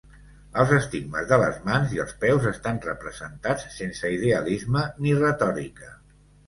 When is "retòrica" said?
5.25-5.97